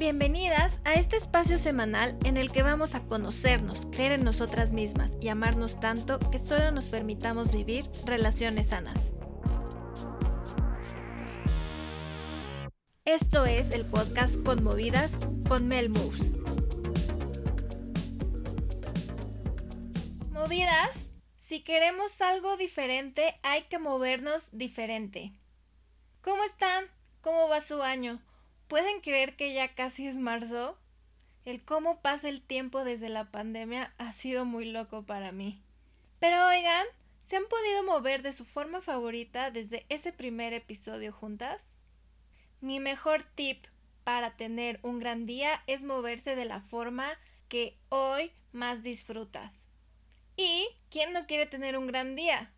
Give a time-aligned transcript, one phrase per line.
[0.00, 5.12] Bienvenidas a este espacio semanal en el que vamos a conocernos, creer en nosotras mismas
[5.20, 8.98] y amarnos tanto que solo nos permitamos vivir relaciones sanas.
[13.04, 15.10] Esto es el podcast Conmovidas
[15.46, 16.32] con Mel Moves.
[20.32, 20.99] Movidas,
[21.50, 25.32] si queremos algo diferente hay que movernos diferente.
[26.22, 26.84] ¿Cómo están?
[27.22, 28.22] ¿Cómo va su año?
[28.68, 30.78] ¿Pueden creer que ya casi es marzo?
[31.44, 35.60] El cómo pasa el tiempo desde la pandemia ha sido muy loco para mí.
[36.20, 36.86] Pero oigan,
[37.24, 41.66] ¿se han podido mover de su forma favorita desde ese primer episodio juntas?
[42.60, 43.66] Mi mejor tip
[44.04, 47.10] para tener un gran día es moverse de la forma
[47.48, 49.59] que hoy más disfrutas.
[50.36, 52.52] ¿Y quién no quiere tener un gran día?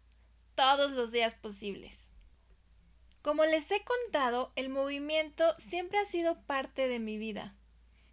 [0.54, 2.10] Todos los días posibles.
[3.22, 7.54] Como les he contado, el movimiento siempre ha sido parte de mi vida.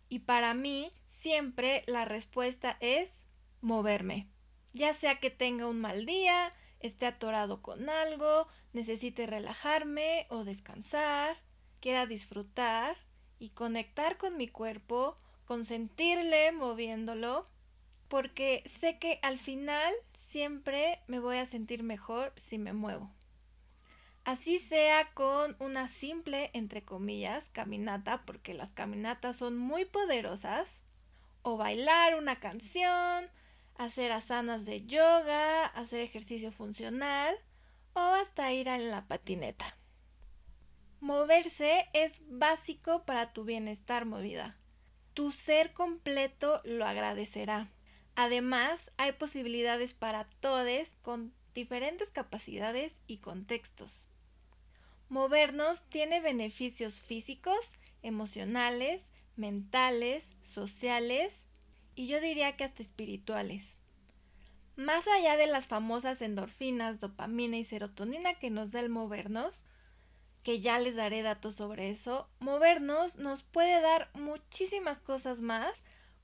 [0.08, 3.24] Y para mí, siempre la respuesta es
[3.62, 4.28] moverme.
[4.74, 11.38] Ya sea que tenga un mal día, esté atorado con algo, necesite relajarme o descansar,
[11.80, 12.98] quiera disfrutar
[13.40, 17.46] y conectar con mi cuerpo, consentirle moviéndolo,
[18.10, 23.12] porque sé que al final siempre me voy a sentir mejor si me muevo.
[24.26, 30.82] Así sea con una simple, entre comillas, caminata, porque las caminatas son muy poderosas,
[31.42, 33.28] o bailar una canción,
[33.76, 37.36] hacer asanas de yoga, hacer ejercicio funcional,
[37.94, 39.78] o hasta ir en la patineta.
[41.00, 44.58] Moverse es básico para tu bienestar movida.
[45.14, 47.70] Tu ser completo lo agradecerá.
[48.22, 54.08] Además, hay posibilidades para todos con diferentes capacidades y contextos.
[55.08, 57.58] Movernos tiene beneficios físicos,
[58.04, 59.04] emocionales,
[59.38, 61.44] mentales, sociales
[61.96, 63.64] y yo diría que hasta espirituales.
[64.76, 69.62] Más allá de las famosas endorfinas, dopamina y serotonina que nos da el movernos,
[70.44, 75.72] que ya les daré datos sobre eso, movernos nos puede dar muchísimas cosas más,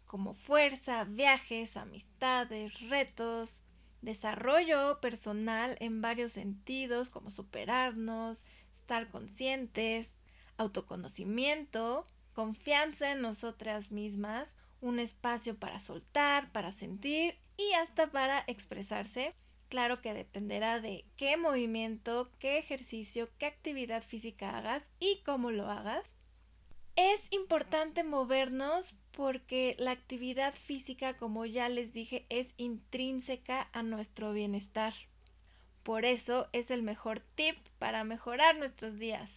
[0.06, 3.60] como fuerza, viajes, amistades, retos,
[4.02, 8.46] desarrollo personal en varios sentidos, como superarnos,
[8.76, 10.16] estar conscientes,
[10.58, 19.34] autoconocimiento, confianza en nosotras mismas, un espacio para soltar, para sentir y hasta para expresarse.
[19.70, 25.70] Claro que dependerá de qué movimiento, qué ejercicio, qué actividad física hagas y cómo lo
[25.70, 26.06] hagas.
[26.96, 34.34] Es importante movernos porque la actividad física, como ya les dije, es intrínseca a nuestro
[34.34, 34.94] bienestar.
[35.84, 39.31] Por eso es el mejor tip para mejorar nuestros días.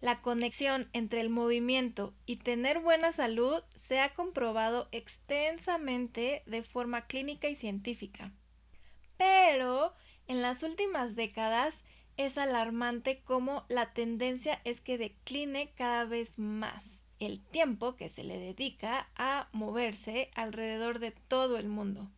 [0.00, 7.06] La conexión entre el movimiento y tener buena salud se ha comprobado extensamente de forma
[7.06, 8.30] clínica y científica.
[9.16, 9.94] Pero
[10.26, 11.82] en las últimas décadas
[12.18, 16.93] es alarmante cómo la tendencia es que decline cada vez más
[17.24, 22.10] el tiempo que se le dedica a moverse alrededor de todo el mundo.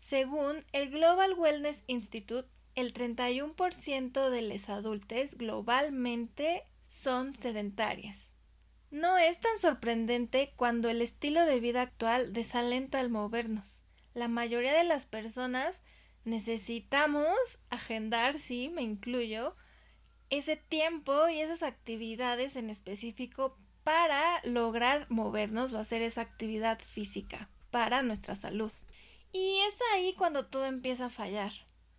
[0.00, 8.30] Según el Global Wellness Institute, el 31% de los adultos globalmente son sedentarias.
[8.90, 13.82] No es tan sorprendente cuando el estilo de vida actual desalenta al movernos.
[14.14, 15.82] La mayoría de las personas
[16.24, 17.36] necesitamos
[17.70, 19.56] agendar, sí, me incluyo,
[20.30, 27.48] ese tiempo y esas actividades en específico para lograr movernos o hacer esa actividad física
[27.70, 28.72] para nuestra salud.
[29.32, 31.52] Y es ahí cuando todo empieza a fallar.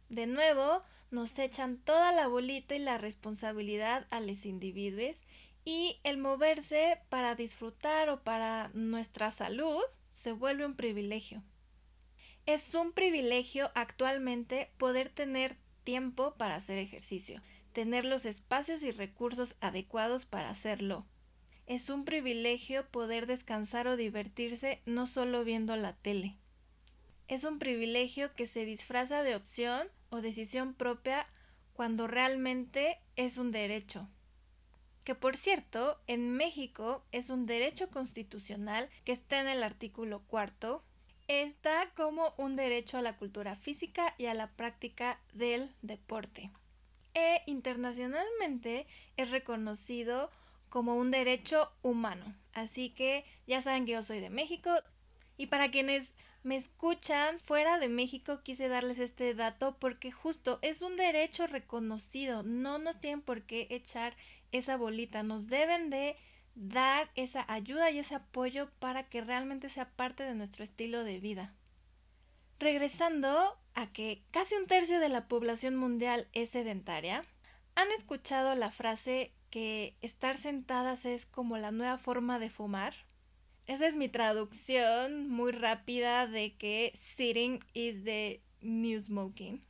[0.10, 0.82] De nuevo,
[1.12, 5.16] nos echan toda la bolita y la responsabilidad a los individuos
[5.64, 9.82] y el moverse para disfrutar o para nuestra salud
[10.12, 11.42] se vuelve un privilegio.
[12.46, 17.42] Es un privilegio actualmente poder tener tiempo para hacer ejercicio,
[17.72, 21.06] tener los espacios y recursos adecuados para hacerlo.
[21.68, 26.38] Es un privilegio poder descansar o divertirse no solo viendo la tele.
[27.28, 31.28] Es un privilegio que se disfraza de opción o decisión propia
[31.74, 34.08] cuando realmente es un derecho.
[35.04, 40.86] Que por cierto, en México es un derecho constitucional que está en el artículo cuarto.
[41.28, 46.50] Está como un derecho a la cultura física y a la práctica del deporte.
[47.14, 48.88] E internacionalmente
[49.18, 50.32] es reconocido
[50.70, 52.36] como un derecho humano.
[52.54, 54.72] Así que ya saben que yo soy de México.
[55.38, 60.82] Y para quienes me escuchan fuera de México, quise darles este dato porque justo es
[60.82, 62.44] un derecho reconocido.
[62.44, 64.16] No nos tienen por qué echar
[64.52, 65.24] esa bolita.
[65.24, 66.16] Nos deben de
[66.56, 71.20] dar esa ayuda y ese apoyo para que realmente sea parte de nuestro estilo de
[71.20, 71.54] vida.
[72.60, 77.24] Regresando a que casi un tercio de la población mundial es sedentaria,
[77.76, 82.94] ¿han escuchado la frase que estar sentadas es como la nueva forma de fumar?
[83.66, 89.62] Esa es mi traducción muy rápida de que sitting is the new smoking.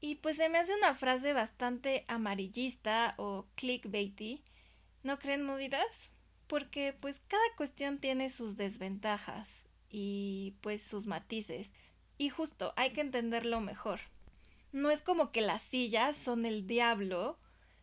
[0.00, 4.42] Y pues se me hace una frase bastante amarillista o clickbaity.
[5.02, 6.12] ¿No creen movidas?
[6.46, 11.72] Porque pues cada cuestión tiene sus desventajas y pues sus matices.
[12.18, 14.00] Y justo hay que entenderlo mejor.
[14.72, 17.38] No es como que las sillas son el diablo.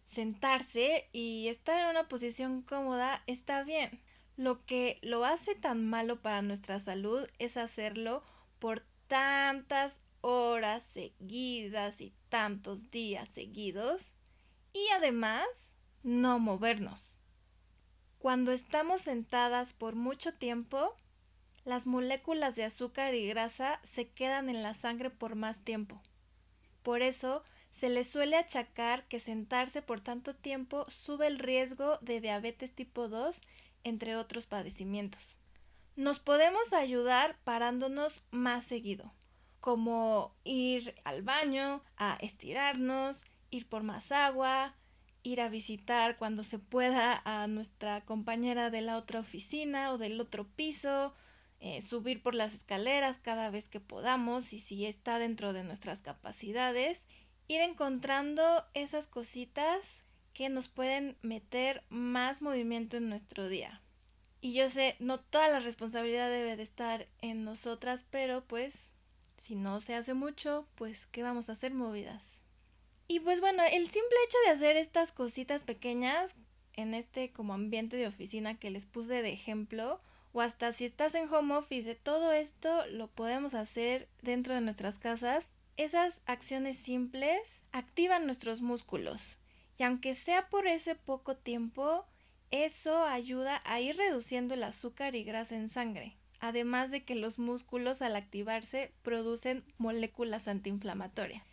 [0.07, 4.00] Sentarse y estar en una posición cómoda está bien.
[4.35, 8.23] Lo que lo hace tan malo para nuestra salud es hacerlo
[8.59, 14.11] por tantas horas seguidas y tantos días seguidos
[14.71, 15.45] y además
[16.01, 17.13] no movernos.
[18.19, 20.95] Cuando estamos sentadas por mucho tiempo,
[21.65, 26.01] las moléculas de azúcar y grasa se quedan en la sangre por más tiempo.
[26.83, 32.21] Por eso se le suele achacar que sentarse por tanto tiempo sube el riesgo de
[32.21, 33.41] diabetes tipo 2
[33.83, 35.35] entre otros padecimientos.
[35.95, 39.11] Nos podemos ayudar parándonos más seguido,
[39.59, 44.75] como ir al baño, a estirarnos, ir por más agua,
[45.23, 50.21] ir a visitar cuando se pueda a nuestra compañera de la otra oficina o del
[50.21, 51.15] otro piso,
[51.59, 56.01] eh, subir por las escaleras cada vez que podamos y si está dentro de nuestras
[56.01, 57.03] capacidades,
[57.48, 60.04] ir encontrando esas cositas
[60.34, 63.81] que nos pueden meter más movimiento en nuestro día.
[64.42, 68.90] Y yo sé, no toda la responsabilidad debe de estar en nosotras, pero pues
[69.38, 72.40] si no se hace mucho, pues ¿qué vamos a hacer movidas?
[73.07, 76.36] Y pues bueno, el simple hecho de hacer estas cositas pequeñas
[76.74, 80.01] en este como ambiente de oficina que les puse de ejemplo,
[80.31, 84.98] o hasta si estás en home office, todo esto lo podemos hacer dentro de nuestras
[84.98, 85.48] casas.
[85.75, 89.39] Esas acciones simples activan nuestros músculos
[89.77, 92.05] y aunque sea por ese poco tiempo,
[92.51, 97.39] eso ayuda a ir reduciendo el azúcar y grasa en sangre, además de que los
[97.39, 101.43] músculos al activarse producen moléculas antiinflamatorias.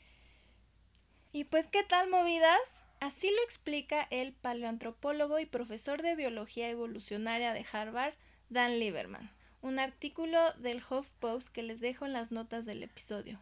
[1.33, 2.61] Y pues, ¿qué tal movidas?
[3.01, 8.13] Así lo explica el paleoantropólogo y profesor de biología evolucionaria de Harvard,
[8.51, 9.31] Dan Lieberman,
[9.63, 13.41] un artículo del HuffPost que les dejo en las notas del episodio.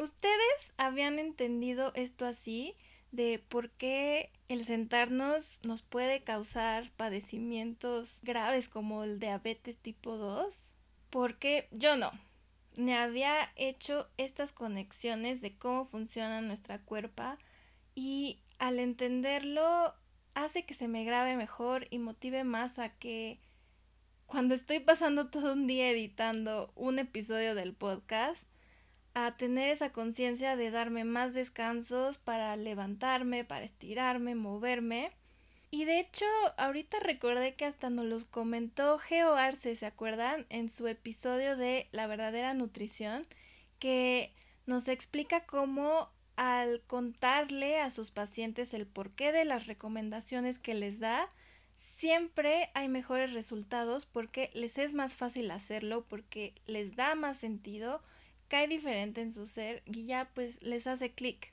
[0.00, 2.76] ¿Ustedes habían entendido esto así?
[3.12, 10.70] de por qué el sentarnos nos puede causar padecimientos graves como el diabetes tipo 2?
[11.10, 12.12] Porque yo no.
[12.76, 17.38] Me había hecho estas conexiones de cómo funciona nuestra cuerpa
[17.94, 19.94] y al entenderlo
[20.34, 23.40] hace que se me grabe mejor y motive más a que
[24.26, 28.44] cuando estoy pasando todo un día editando un episodio del podcast,
[29.36, 35.12] tener esa conciencia de darme más descansos para levantarme, para estirarme, moverme.
[35.70, 36.24] Y de hecho,
[36.56, 40.46] ahorita recordé que hasta nos los comentó Geo Arce, ¿se acuerdan?
[40.48, 43.26] En su episodio de La verdadera nutrición,
[43.78, 44.32] que
[44.66, 50.98] nos explica cómo al contarle a sus pacientes el porqué de las recomendaciones que les
[50.98, 51.28] da,
[51.98, 58.02] siempre hay mejores resultados porque les es más fácil hacerlo, porque les da más sentido,
[58.50, 61.52] cae diferente en su ser y ya pues les hace clic.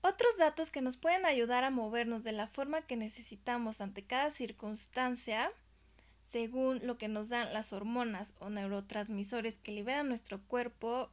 [0.00, 4.30] Otros datos que nos pueden ayudar a movernos de la forma que necesitamos ante cada
[4.32, 5.52] circunstancia,
[6.32, 11.10] según lo que nos dan las hormonas o neurotransmisores que liberan nuestro cuerpo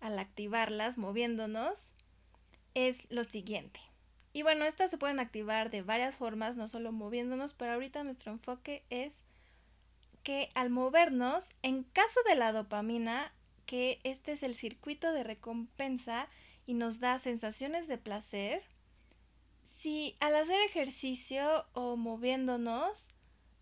[0.00, 1.94] al activarlas moviéndonos,
[2.74, 3.80] es lo siguiente.
[4.32, 8.32] Y bueno, estas se pueden activar de varias formas, no solo moviéndonos, pero ahorita nuestro
[8.32, 9.22] enfoque es
[10.24, 13.32] que al movernos, en caso de la dopamina,
[13.66, 16.28] que este es el circuito de recompensa
[16.66, 18.62] y nos da sensaciones de placer.
[19.78, 23.08] Si al hacer ejercicio o moviéndonos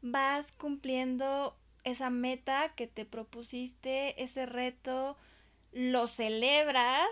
[0.02, 5.16] vas cumpliendo esa meta que te propusiste, ese reto,
[5.72, 7.08] lo celebras,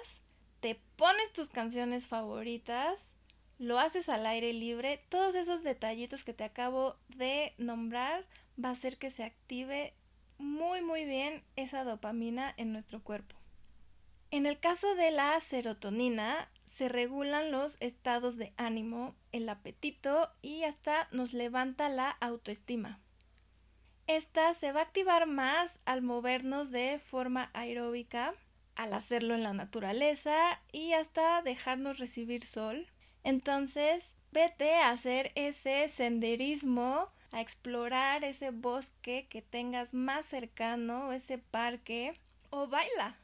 [0.61, 3.13] te pones tus canciones favoritas,
[3.59, 8.27] lo haces al aire libre, todos esos detallitos que te acabo de nombrar
[8.63, 9.95] va a hacer que se active
[10.39, 13.37] muy muy bien esa dopamina en nuestro cuerpo.
[14.31, 20.65] En el caso de la serotonina, se regulan los estados de ánimo, el apetito y
[20.65, 22.99] hasta nos levanta la autoestima.
[24.07, 28.35] Esta se va a activar más al movernos de forma aeróbica,
[28.75, 32.89] al hacerlo en la naturaleza y hasta dejarnos recibir sol.
[33.23, 41.39] Entonces, vete a hacer ese senderismo, a explorar ese bosque que tengas más cercano, ese
[41.39, 42.13] parque,
[42.51, 43.17] o baila.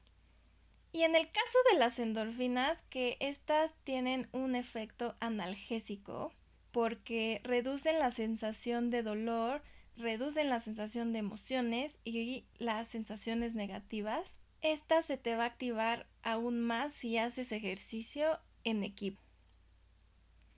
[0.93, 6.33] Y en el caso de las endorfinas, que estas tienen un efecto analgésico,
[6.73, 9.62] porque reducen la sensación de dolor,
[9.97, 14.35] reducen la sensación de emociones y las sensaciones negativas.
[14.62, 19.21] Esta se te va a activar aún más si haces ejercicio en equipo.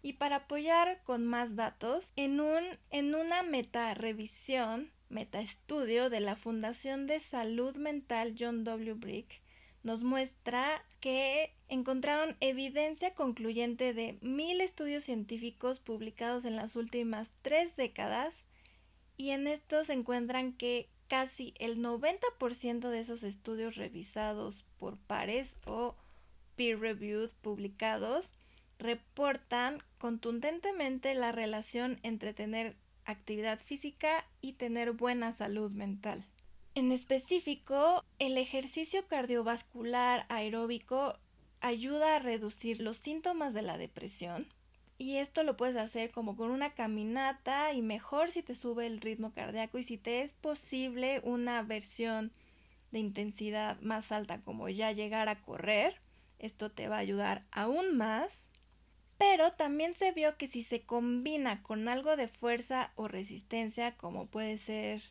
[0.03, 6.21] Y para apoyar con más datos, en, un, en una meta revisión, meta estudio de
[6.21, 8.95] la Fundación de Salud Mental John W.
[8.95, 9.43] Brick,
[9.83, 17.77] nos muestra que encontraron evidencia concluyente de mil estudios científicos publicados en las últimas tres
[17.77, 18.35] décadas
[19.17, 25.97] y en estos encuentran que casi el 90% de esos estudios revisados por pares o
[26.57, 28.39] peer-reviewed publicados
[28.81, 36.25] reportan contundentemente la relación entre tener actividad física y tener buena salud mental.
[36.75, 41.19] En específico, el ejercicio cardiovascular aeróbico
[41.61, 44.47] ayuda a reducir los síntomas de la depresión
[45.01, 49.01] y esto lo puedes hacer como con una caminata y mejor si te sube el
[49.01, 52.33] ritmo cardíaco y si te es posible una versión
[52.93, 56.01] de intensidad más alta como ya llegar a correr,
[56.39, 58.50] esto te va a ayudar aún más.
[59.21, 64.25] Pero también se vio que si se combina con algo de fuerza o resistencia como
[64.25, 65.03] puede ser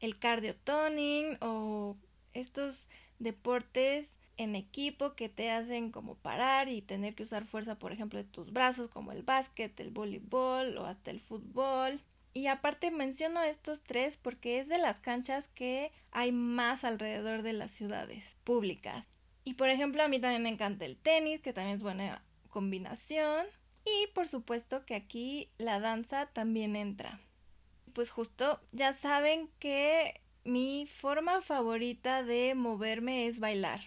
[0.00, 1.94] el cardio toning o
[2.32, 7.92] estos deportes en equipo que te hacen como parar y tener que usar fuerza, por
[7.92, 12.00] ejemplo, de tus brazos, como el básquet, el voleibol o hasta el fútbol.
[12.32, 17.52] Y aparte menciono estos tres porque es de las canchas que hay más alrededor de
[17.52, 19.10] las ciudades públicas.
[19.44, 23.46] Y por ejemplo, a mí también me encanta el tenis, que también es buena combinación.
[24.02, 27.20] Y por supuesto que aquí la danza también entra
[27.98, 33.80] pues justo ya saben que mi forma favorita de moverme es bailar.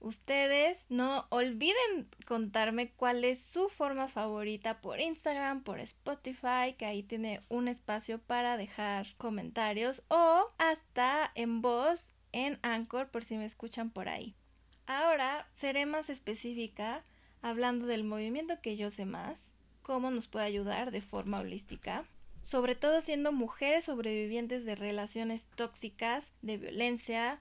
[0.00, 7.02] Ustedes no olviden contarme cuál es su forma favorita por Instagram, por Spotify, que ahí
[7.02, 13.46] tiene un espacio para dejar comentarios o hasta en voz en Anchor por si me
[13.46, 14.34] escuchan por ahí.
[14.86, 17.02] Ahora seré más específica
[17.42, 19.50] hablando del movimiento que yo sé más,
[19.82, 22.06] cómo nos puede ayudar de forma holística
[22.42, 27.40] sobre todo siendo mujeres sobrevivientes de relaciones tóxicas, de violencia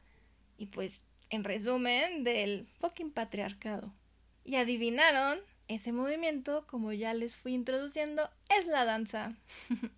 [0.58, 3.92] y pues en resumen del fucking patriarcado.
[4.46, 9.36] Y adivinaron, ese movimiento, como ya les fui introduciendo, es la danza.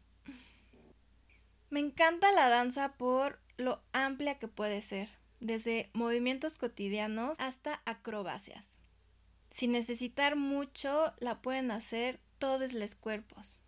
[1.69, 8.71] Me encanta la danza por lo amplia que puede ser, desde movimientos cotidianos hasta acrobacias.
[9.53, 13.59] Sin necesitar mucho, la pueden hacer todos los cuerpos.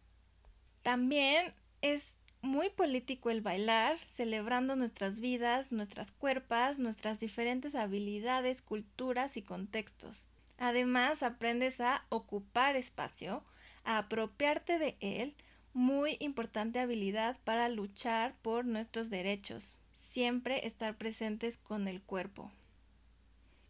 [0.81, 9.37] También es muy político el bailar, celebrando nuestras vidas, nuestras cuerpas, nuestras diferentes habilidades, culturas
[9.37, 10.27] y contextos.
[10.57, 13.43] Además, aprendes a ocupar espacio,
[13.83, 15.35] a apropiarte de él,
[15.73, 19.77] muy importante habilidad para luchar por nuestros derechos.
[19.93, 22.51] Siempre estar presentes con el cuerpo.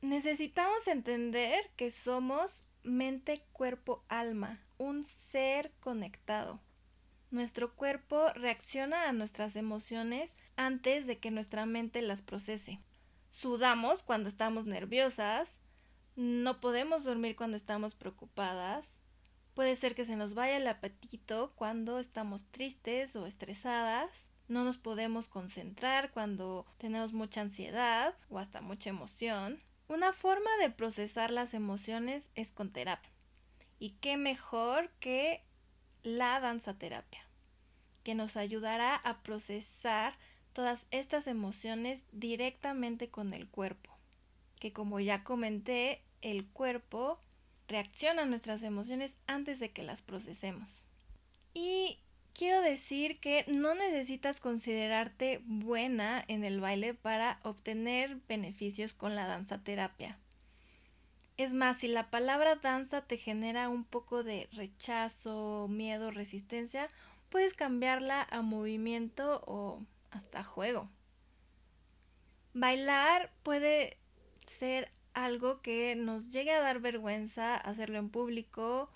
[0.05, 6.59] Necesitamos entender que somos mente, cuerpo, alma, un ser conectado.
[7.31, 12.79] Nuestro cuerpo reacciona a nuestras emociones antes de que nuestra mente las procese.
[13.31, 15.57] Sudamos cuando estamos nerviosas,
[16.15, 18.99] no podemos dormir cuando estamos preocupadas,
[19.55, 24.77] puede ser que se nos vaya el apetito cuando estamos tristes o estresadas, no nos
[24.77, 29.59] podemos concentrar cuando tenemos mucha ansiedad o hasta mucha emoción.
[29.87, 33.11] Una forma de procesar las emociones es con terapia.
[33.79, 35.43] Y qué mejor que
[36.03, 37.25] la danza terapia
[38.05, 40.15] que nos ayudará a procesar
[40.53, 43.97] todas estas emociones directamente con el cuerpo.
[44.59, 47.19] Que como ya comenté, el cuerpo
[47.67, 50.83] reacciona a nuestras emociones antes de que las procesemos.
[51.55, 51.97] Y
[52.35, 59.25] quiero decir que no necesitas considerarte buena en el baile para obtener beneficios con la
[59.25, 60.19] danza terapia.
[61.37, 66.89] Es más, si la palabra danza te genera un poco de rechazo, miedo, resistencia,
[67.29, 70.89] puedes cambiarla a movimiento o hasta juego.
[72.53, 73.97] Bailar puede
[74.45, 78.89] ser algo que nos llegue a dar vergüenza hacerlo en público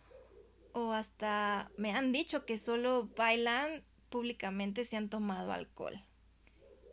[0.73, 6.03] o hasta me han dicho que solo bailan públicamente si han tomado alcohol.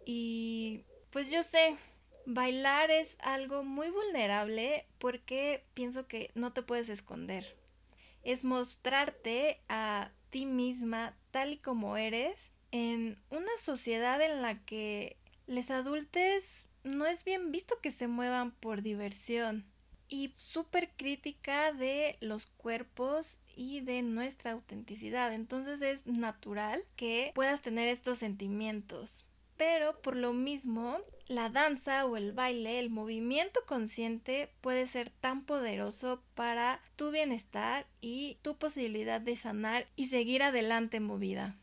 [0.04, 1.78] y pues yo sé,
[2.26, 7.56] bailar es algo muy vulnerable porque pienso que no te puedes esconder.
[8.22, 15.16] Es mostrarte a ti misma tal y como eres en una sociedad en la que
[15.46, 19.64] los adultos no es bien visto que se muevan por diversión
[20.08, 25.32] y súper crítica de los cuerpos y de nuestra autenticidad.
[25.32, 29.24] Entonces es natural que puedas tener estos sentimientos.
[29.56, 35.44] Pero por lo mismo, la danza o el baile, el movimiento consciente puede ser tan
[35.44, 41.56] poderoso para tu bienestar y tu posibilidad de sanar y seguir adelante movida.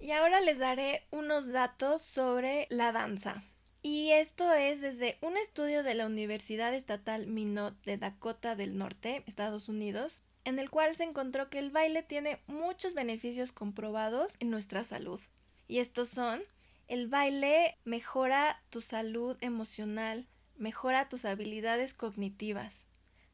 [0.00, 3.42] Y ahora les daré unos datos sobre la danza.
[3.82, 9.22] Y esto es desde un estudio de la Universidad Estatal Minot de Dakota del Norte,
[9.26, 14.50] Estados Unidos, en el cual se encontró que el baile tiene muchos beneficios comprobados en
[14.50, 15.20] nuestra salud.
[15.68, 16.40] Y estos son,
[16.88, 20.26] el baile mejora tu salud emocional,
[20.56, 22.80] mejora tus habilidades cognitivas,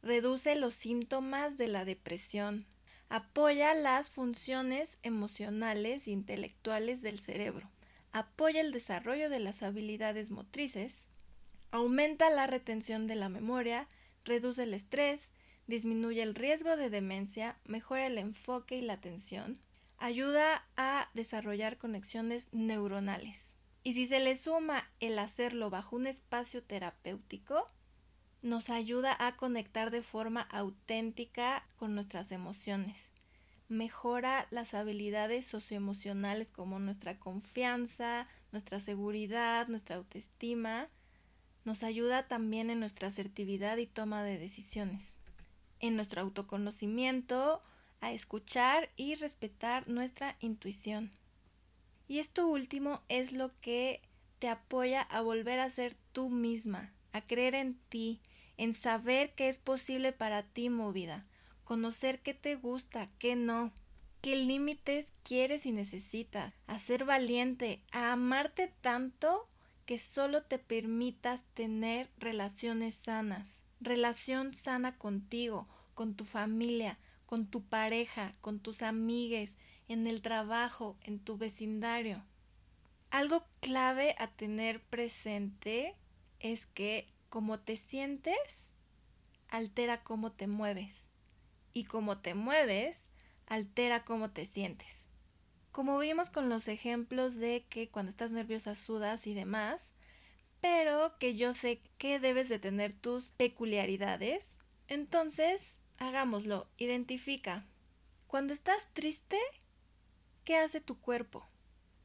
[0.03, 2.67] reduce los síntomas de la depresión,
[3.09, 7.71] apoya las funciones emocionales e intelectuales del cerebro,
[8.11, 11.05] apoya el desarrollo de las habilidades motrices,
[11.71, 13.87] aumenta la retención de la memoria,
[14.25, 15.29] reduce el estrés,
[15.67, 19.59] disminuye el riesgo de demencia, mejora el enfoque y la atención,
[19.99, 23.55] ayuda a desarrollar conexiones neuronales.
[23.83, 27.67] Y si se le suma el hacerlo bajo un espacio terapéutico,
[28.43, 33.15] nos ayuda a conectar de forma auténtica con nuestras emociones
[33.69, 40.89] mejora las habilidades socioemocionales como nuestra confianza, nuestra seguridad, nuestra autoestima.
[41.65, 45.14] Nos ayuda también en nuestra asertividad y toma de decisiones,
[45.81, 47.63] en nuestro autoconocimiento,
[48.01, 51.11] a escuchar y respetar nuestra intuición.
[52.07, 54.03] Y esto último es lo que
[54.39, 58.21] te apoya a volver a ser tú misma, a creer en ti,
[58.57, 61.25] en saber que es posible para ti movida,
[61.65, 63.73] conocer qué te gusta, qué no,
[64.21, 69.49] qué límites quieres y necesitas, a ser valiente, a amarte tanto
[69.87, 77.63] que solo te permitas tener relaciones sanas, relación sana contigo, con tu familia, con tu
[77.63, 79.55] pareja, con tus amigues,
[79.89, 82.23] en el trabajo, en tu vecindario.
[83.11, 85.95] Algo clave a tener presente
[86.41, 88.39] es que como te sientes
[89.49, 91.05] altera cómo te mueves
[91.73, 93.01] y cómo te mueves
[93.47, 95.05] altera cómo te sientes.
[95.71, 99.91] Como vimos con los ejemplos de que cuando estás nerviosa sudas y demás,
[100.65, 104.55] pero que yo sé que debes de tener tus peculiaridades,
[104.89, 107.67] entonces hagámoslo, identifica.
[108.29, 109.37] Cuando estás triste,
[110.43, 111.47] ¿qué hace tu cuerpo?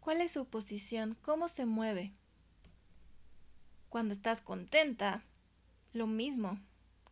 [0.02, 1.18] ¿Cuál es su posición?
[1.22, 2.12] ¿Cómo se mueve?
[3.88, 5.24] Cuando estás contenta,
[5.94, 6.60] lo mismo.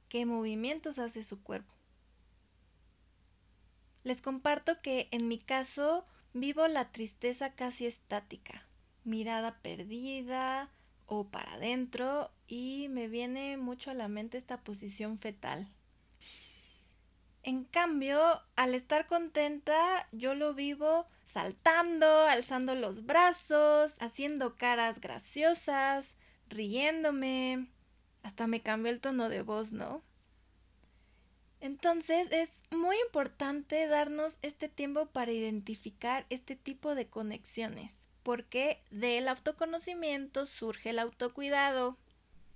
[0.10, 1.73] ¿Qué movimientos hace su cuerpo?
[4.03, 8.67] Les comparto que en mi caso vivo la tristeza casi estática,
[9.05, 10.73] mirada perdida
[11.08, 15.67] o para adentro y me viene mucho a la mente esta posición fetal.
[17.43, 26.17] En cambio, al estar contenta, yo lo vivo saltando, alzando los brazos, haciendo caras graciosas,
[26.50, 27.67] riéndome.
[28.22, 30.04] Hasta me cambió el tono de voz, ¿no?
[31.60, 39.30] Entonces es muy importante darnos este tiempo para identificar este tipo de conexiones, porque del
[39.30, 41.98] autoconocimiento surge el autocuidado.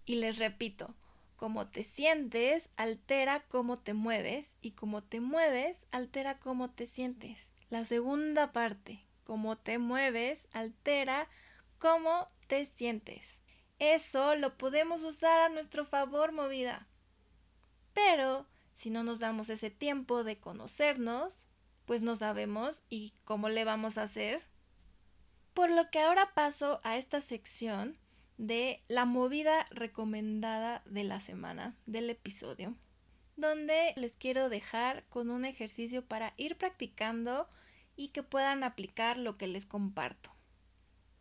[0.05, 0.93] Y les repito,
[1.37, 7.49] cómo te sientes altera cómo te mueves y cómo te mueves altera cómo te sientes.
[7.69, 11.29] La segunda parte, cómo te mueves altera
[11.77, 13.23] cómo te sientes.
[13.79, 16.85] Eso lo podemos usar a nuestro favor, movida.
[17.93, 21.39] Pero si no nos damos ese tiempo de conocernos,
[21.85, 24.50] pues no sabemos y cómo le vamos a hacer.
[25.53, 27.97] Por lo que ahora paso a esta sección
[28.37, 32.75] de la movida recomendada de la semana, del episodio,
[33.35, 37.49] donde les quiero dejar con un ejercicio para ir practicando
[37.95, 40.31] y que puedan aplicar lo que les comparto.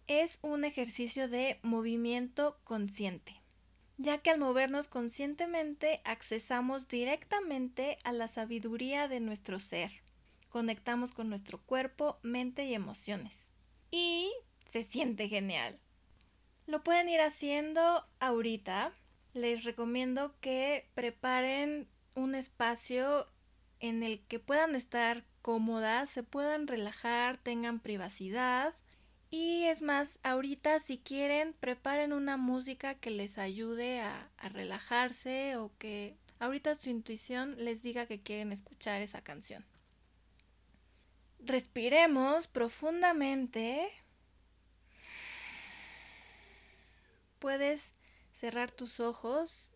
[0.07, 3.41] Es un ejercicio de movimiento consciente
[4.01, 9.93] ya que al movernos conscientemente accesamos directamente a la sabiduría de nuestro ser.
[10.49, 13.50] Conectamos con nuestro cuerpo, mente y emociones.
[13.91, 14.33] Y
[14.71, 15.79] se siente genial.
[16.67, 18.93] Lo pueden ir haciendo ahorita.
[19.35, 23.27] Les recomiendo que preparen un espacio
[23.81, 28.75] en el que puedan estar cómodas, se puedan relajar, tengan privacidad
[29.31, 35.71] Y es más, ahorita si quieren, preparen una música que les ayude a, relajarse o
[35.79, 39.65] que ahorita su intuición les diga que quieren escuchar esa canción.
[41.43, 43.91] Respiremos profundamente.
[47.39, 47.95] Puedes
[48.33, 49.71] cerrar tus ojos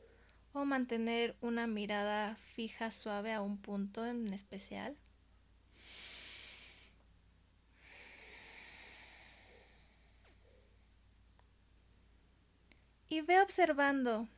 [0.53, 4.97] o mantener una mirada fija suave a un punto en especial.
[13.09, 14.29] Y ve observando,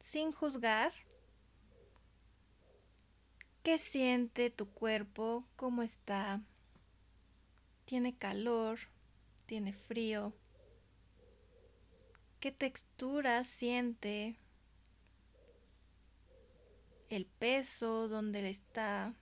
[0.00, 0.92] sin juzgar,
[3.62, 6.40] qué siente tu cuerpo, cómo está,
[7.84, 8.78] tiene calor,
[9.46, 10.32] tiene frío,
[12.40, 14.36] qué textura siente,
[17.08, 19.14] el peso, dónde está.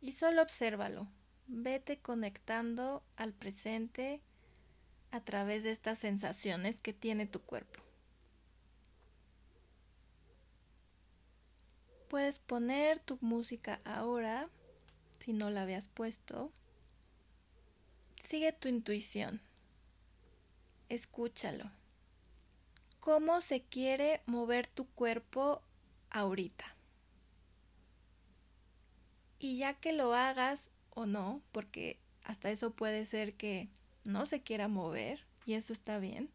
[0.00, 1.08] Y solo obsérvalo.
[1.46, 4.20] Vete conectando al presente
[5.10, 7.80] a través de estas sensaciones que tiene tu cuerpo.
[12.08, 14.48] Puedes poner tu música ahora
[15.24, 16.52] si no la habías puesto.
[18.22, 19.40] Sigue tu intuición.
[20.90, 21.70] Escúchalo.
[23.00, 25.62] ¿Cómo se quiere mover tu cuerpo
[26.10, 26.76] ahorita?
[29.38, 33.70] Y ya que lo hagas o no, porque hasta eso puede ser que
[34.04, 36.28] no se quiera mover, y eso está bien,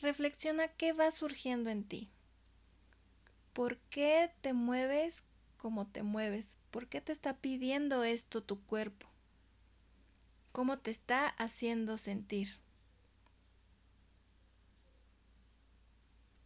[0.00, 2.08] reflexiona qué va surgiendo en ti.
[3.52, 5.24] ¿Por qué te mueves
[5.66, 6.56] como te mueves?
[6.70, 9.08] ¿Por qué te está pidiendo esto tu cuerpo?
[10.52, 12.56] ¿Cómo te está haciendo sentir?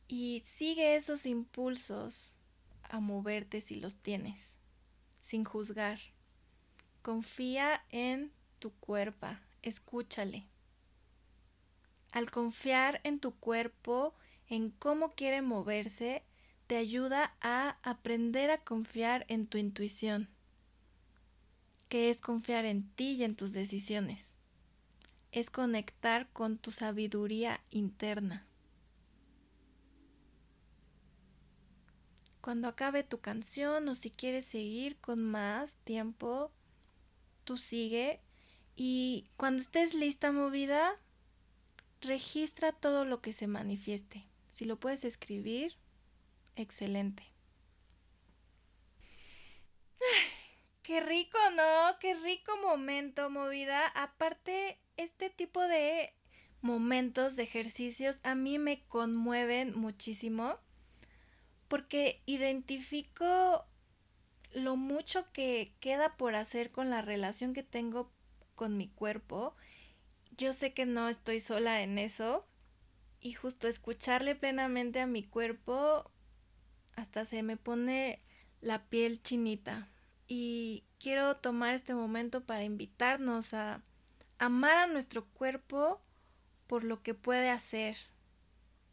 [0.09, 2.33] Y sigue esos impulsos
[2.83, 4.54] a moverte si los tienes,
[5.22, 6.00] sin juzgar.
[7.02, 9.26] Confía en tu cuerpo,
[9.61, 10.46] escúchale.
[12.11, 14.14] Al confiar en tu cuerpo,
[14.48, 16.22] en cómo quiere moverse,
[16.70, 20.28] te ayuda a aprender a confiar en tu intuición,
[21.88, 24.30] que es confiar en ti y en tus decisiones.
[25.33, 28.46] Es conectar con tu sabiduría interna.
[32.40, 36.52] Cuando acabe tu canción o si quieres seguir con más tiempo,
[37.42, 38.20] tú sigue
[38.76, 40.92] y cuando estés lista movida,
[42.00, 44.24] registra todo lo que se manifieste.
[44.50, 45.74] Si lo puedes escribir,
[46.61, 47.25] excelente.
[50.83, 51.99] qué rico, ¿no?
[52.01, 53.87] Qué rico momento, movida.
[53.88, 56.12] Aparte, este tipo de
[56.62, 60.59] momentos de ejercicios a mí me conmueven muchísimo
[61.68, 63.64] porque identifico
[64.53, 68.12] lo mucho que queda por hacer con la relación que tengo
[68.57, 69.55] con mi cuerpo.
[70.37, 72.46] Yo sé que no estoy sola en eso
[73.20, 76.11] y justo escucharle plenamente a mi cuerpo
[77.01, 78.21] hasta se me pone
[78.61, 79.89] la piel chinita.
[80.29, 83.83] Y quiero tomar este momento para invitarnos a
[84.39, 86.01] amar a nuestro cuerpo
[86.67, 87.97] por lo que puede hacer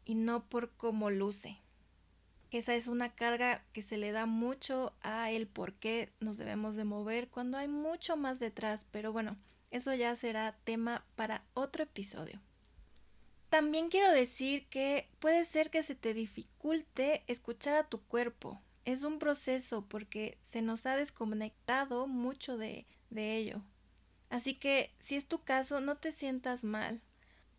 [0.04, 1.58] y no por cómo luce.
[2.50, 6.74] Esa es una carga que se le da mucho a el por qué nos debemos
[6.74, 9.36] de mover cuando hay mucho más detrás, pero bueno,
[9.70, 12.40] eso ya será tema para otro episodio.
[13.48, 18.60] También quiero decir que puede ser que se te dificulte escuchar a tu cuerpo.
[18.84, 23.62] Es un proceso porque se nos ha desconectado mucho de, de ello.
[24.30, 27.00] Así que si es tu caso, no te sientas mal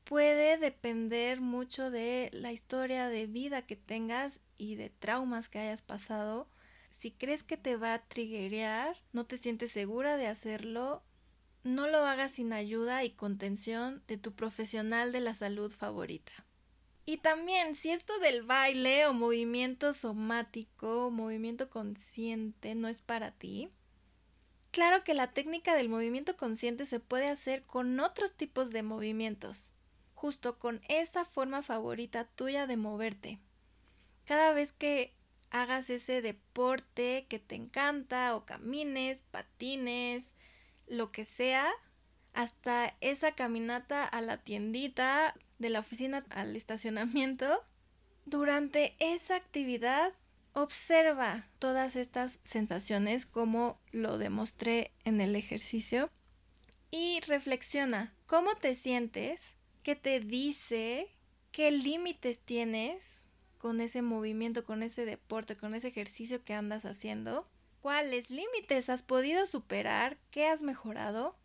[0.09, 5.83] puede depender mucho de la historia de vida que tengas y de traumas que hayas
[5.83, 6.49] pasado.
[6.89, 11.03] Si crees que te va a triggerear, no te sientes segura de hacerlo,
[11.63, 16.31] no lo hagas sin ayuda y contención de tu profesional de la salud favorita.
[17.05, 23.69] Y también, si esto del baile o movimiento somático, movimiento consciente no es para ti,
[24.71, 29.69] claro que la técnica del movimiento consciente se puede hacer con otros tipos de movimientos
[30.19, 33.39] justo con esa forma favorita tuya de moverte.
[34.25, 35.15] Cada vez que
[35.49, 40.25] hagas ese deporte que te encanta o camines, patines,
[40.89, 41.69] lo que sea,
[42.33, 47.63] hasta esa caminata a la tiendita, de la oficina al estacionamiento,
[48.25, 50.13] durante esa actividad
[50.53, 56.09] observa todas estas sensaciones como lo demostré en el ejercicio
[56.91, 59.41] y reflexiona cómo te sientes
[59.83, 61.07] ¿Qué te dice
[61.51, 63.21] qué límites tienes
[63.57, 67.47] con ese movimiento, con ese deporte, con ese ejercicio que andas haciendo.
[67.81, 70.17] ¿Cuáles límites has podido superar?
[70.31, 71.35] ¿Qué has mejorado?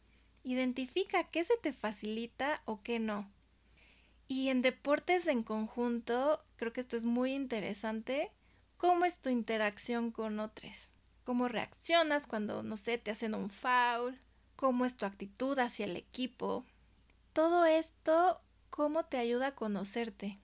[0.43, 3.31] Identifica qué se te facilita o qué no.
[4.27, 8.33] Y en deportes en conjunto, creo que esto es muy interesante.
[8.77, 10.91] ¿Cómo es tu interacción con otros?
[11.25, 14.19] ¿Cómo reaccionas cuando, no sé, te hacen un foul?
[14.57, 16.67] ¿Cómo es tu actitud hacia el equipo?
[17.33, 20.39] Todo esto, ¿cómo te ayuda a conocerte?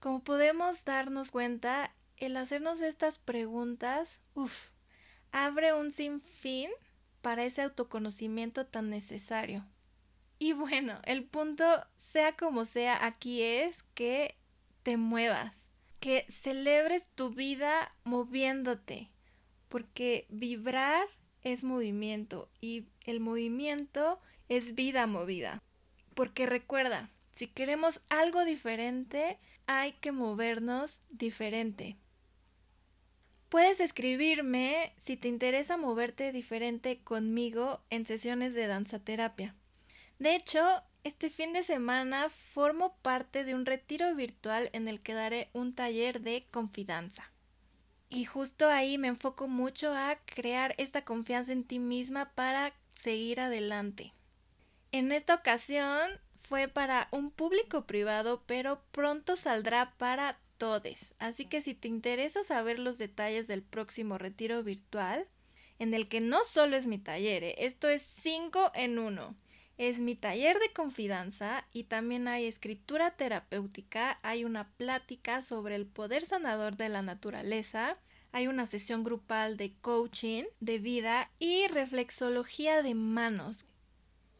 [0.00, 4.70] Como podemos darnos cuenta, el hacernos estas preguntas, uff,
[5.32, 6.70] abre un sinfín
[7.22, 9.66] para ese autoconocimiento tan necesario.
[10.38, 11.64] Y bueno, el punto,
[11.96, 14.36] sea como sea, aquí es que
[14.82, 15.68] te muevas,
[16.00, 19.10] que celebres tu vida moviéndote,
[19.68, 21.06] porque vibrar
[21.42, 25.62] es movimiento y el movimiento es vida movida.
[26.14, 31.96] Porque recuerda, si queremos algo diferente, hay que movernos diferente.
[33.48, 39.54] Puedes escribirme si te interesa moverte diferente conmigo en sesiones de danza terapia.
[40.18, 45.14] De hecho, este fin de semana formo parte de un retiro virtual en el que
[45.14, 47.30] daré un taller de confianza.
[48.10, 53.40] Y justo ahí me enfoco mucho a crear esta confianza en ti misma para seguir
[53.40, 54.12] adelante.
[54.92, 61.14] En esta ocasión fue para un público privado, pero pronto saldrá para todos.
[61.18, 65.26] Así que si te interesa saber los detalles del próximo retiro virtual,
[65.78, 67.54] en el que no solo es mi taller, ¿eh?
[67.58, 69.36] esto es 5 en 1
[69.78, 75.86] es mi taller de confianza y también hay escritura terapéutica, hay una plática sobre el
[75.86, 77.96] poder sanador de la naturaleza,
[78.32, 83.64] hay una sesión grupal de coaching de vida y reflexología de manos.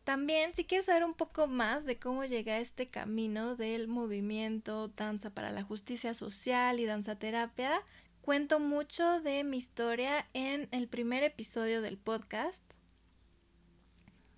[0.08, 4.88] También, si quieres saber un poco más de cómo llegué a este camino del movimiento
[4.88, 7.82] Danza para la Justicia Social y Danza Terapia,
[8.22, 12.64] cuento mucho de mi historia en el primer episodio del podcast.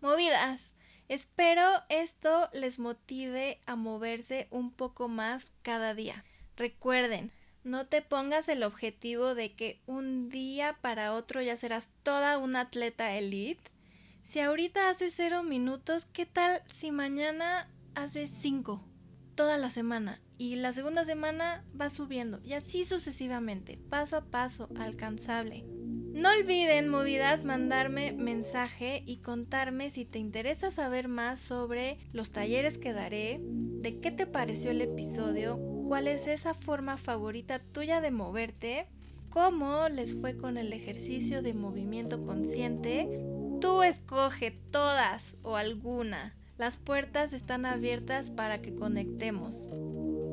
[0.00, 0.74] Movidas.
[1.06, 6.24] Espero esto les motive a moverse un poco más cada día.
[6.56, 7.30] Recuerden,
[7.62, 12.62] no te pongas el objetivo de que un día para otro ya serás toda una
[12.62, 13.70] atleta elite.
[14.31, 18.81] Si ahorita haces cero minutos, ¿qué tal si mañana haces cinco?
[19.35, 20.21] Toda la semana.
[20.38, 22.38] Y la segunda semana va subiendo.
[22.45, 25.64] Y así sucesivamente, paso a paso, alcanzable.
[25.66, 32.79] No olviden, movidas, mandarme mensaje y contarme si te interesa saber más sobre los talleres
[32.79, 38.12] que daré, de qué te pareció el episodio, cuál es esa forma favorita tuya de
[38.12, 38.87] moverte,
[39.31, 43.09] cómo les fue con el ejercicio de movimiento consciente.
[43.61, 46.35] Tú escoge todas o alguna.
[46.57, 49.64] Las puertas están abiertas para que conectemos.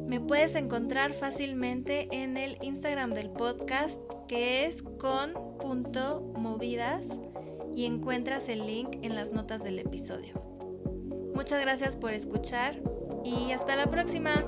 [0.08, 5.46] Me puedes encontrar fácilmente en el Instagram del podcast que es con.movidas
[7.76, 10.34] y encuentras el link en las notas del episodio.
[11.36, 12.82] Muchas gracias por escuchar
[13.24, 14.44] y hasta la próxima.